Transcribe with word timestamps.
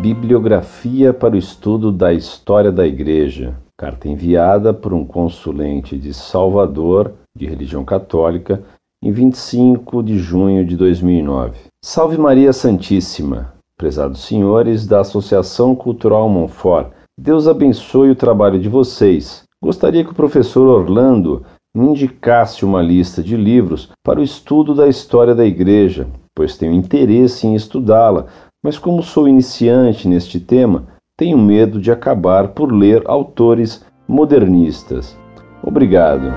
Bibliografia 0.00 1.12
para 1.12 1.34
o 1.34 1.38
estudo 1.38 1.90
da 1.90 2.12
história 2.12 2.70
da 2.70 2.86
Igreja. 2.86 3.56
Carta 3.76 4.08
enviada 4.08 4.72
por 4.72 4.94
um 4.94 5.04
consulente 5.04 5.98
de 5.98 6.14
Salvador, 6.14 7.14
de 7.36 7.46
religião 7.46 7.84
católica, 7.84 8.62
em 9.02 9.10
25 9.10 10.00
de 10.04 10.16
junho 10.16 10.64
de 10.64 10.76
2009. 10.76 11.58
Salve 11.84 12.16
Maria 12.16 12.52
Santíssima, 12.52 13.52
prezados 13.76 14.20
senhores 14.20 14.86
da 14.86 15.00
Associação 15.00 15.74
Cultural 15.74 16.28
Monfort. 16.28 16.92
Deus 17.18 17.48
abençoe 17.48 18.10
o 18.10 18.16
trabalho 18.16 18.60
de 18.60 18.68
vocês. 18.68 19.42
Gostaria 19.60 20.04
que 20.04 20.12
o 20.12 20.14
professor 20.14 20.68
Orlando 20.68 21.44
me 21.76 21.88
indicasse 21.88 22.64
uma 22.64 22.80
lista 22.80 23.20
de 23.20 23.36
livros 23.36 23.90
para 24.04 24.20
o 24.20 24.22
estudo 24.22 24.76
da 24.76 24.86
história 24.86 25.34
da 25.34 25.44
Igreja, 25.44 26.06
pois 26.34 26.56
tenho 26.56 26.72
interesse 26.72 27.48
em 27.48 27.56
estudá-la, 27.56 28.26
mas 28.62 28.78
como 28.78 29.02
sou 29.02 29.28
iniciante 29.28 30.08
neste 30.08 30.40
tema, 30.40 30.86
tenho 31.16 31.38
medo 31.38 31.80
de 31.80 31.90
acabar 31.90 32.48
por 32.48 32.72
ler 32.72 33.02
autores 33.06 33.84
modernistas. 34.06 35.16
Obrigado. 35.62 36.32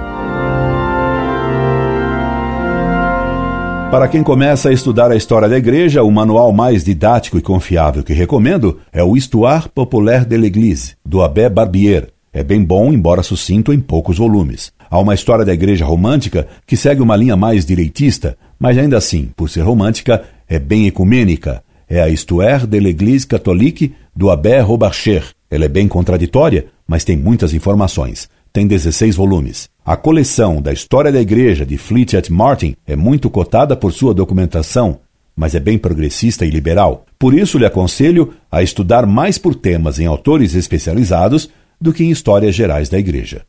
Para 3.92 4.08
quem 4.08 4.24
começa 4.24 4.70
a 4.70 4.74
estudar 4.74 5.12
a 5.12 5.18
história 5.18 5.50
da 5.50 5.58
igreja, 5.58 6.02
o 6.02 6.10
manual 6.10 6.54
mais 6.54 6.84
didático 6.84 7.38
e 7.38 7.42
confiável 7.42 8.04
que 8.04 8.14
recomendo 8.14 8.80
é 8.92 9.04
o 9.04 9.18
Histoire 9.18 9.68
populaire 9.68 10.26
de 10.26 10.38
l'Église, 10.38 10.96
do 11.06 11.22
Abbé 11.22 11.50
Barbier. 11.50 12.08
É 12.32 12.42
bem 12.42 12.64
bom, 12.64 12.94
embora 12.94 13.22
sucinto 13.22 13.74
em 13.74 13.80
poucos 13.82 14.18
volumes. 14.18 14.72
Há 14.90 14.98
uma 14.98 15.14
história 15.14 15.44
da 15.44 15.54
igreja 15.54 15.84
romântica 15.84 16.48
que 16.66 16.78
segue 16.78 17.02
uma 17.02 17.18
linha 17.18 17.36
mais 17.36 17.66
direitista, 17.66 18.38
mas 18.58 18.78
ainda 18.78 18.98
assim, 18.98 19.30
por 19.36 19.50
ser 19.50 19.62
romântica, 19.62 20.24
é 20.48 20.58
bem 20.58 20.88
ecumênica. 20.88 21.62
É 21.92 22.02
a 22.02 22.10
Histoire 22.10 22.66
de 22.66 22.80
l'Église 22.80 23.28
catholique 23.28 23.94
do 24.16 24.30
Abbé 24.30 24.62
Robarcher. 24.62 25.26
Ela 25.50 25.66
é 25.66 25.68
bem 25.68 25.88
contraditória, 25.88 26.68
mas 26.88 27.04
tem 27.04 27.18
muitas 27.18 27.54
informações 27.54 28.30
tem 28.54 28.68
16 28.68 29.16
volumes. 29.16 29.70
A 29.86 29.96
coleção 29.96 30.62
da 30.62 30.72
História 30.72 31.12
da 31.12 31.22
Igreja 31.22 31.66
de 31.66 31.78
Fleetwood 31.78 32.32
Martin 32.32 32.76
é 32.86 32.96
muito 32.96 33.30
cotada 33.30 33.76
por 33.76 33.92
sua 33.92 34.14
documentação, 34.14 35.00
mas 35.36 35.56
é 35.56 35.60
bem 35.60 35.78
progressista 35.78 36.46
e 36.46 36.50
liberal. 36.50 37.06
Por 37.18 37.34
isso 37.34 37.58
lhe 37.58 37.66
aconselho 37.66 38.34
a 38.52 38.62
estudar 38.62 39.06
mais 39.06 39.38
por 39.38 39.56
temas 39.56 40.00
em 40.00 40.06
autores 40.06 40.54
especializados 40.54 41.50
do 41.80 41.94
que 41.94 42.04
em 42.04 42.12
histórias 42.12 42.54
gerais 42.54 42.90
da 42.90 43.00
Igreja. 43.00 43.44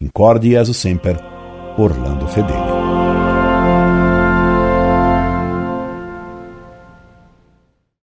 Incorde 0.00 0.50
Jesus 0.50 0.76
Semper, 0.76 1.16
Orlando 1.76 2.26
Fedeli. 2.28 3.25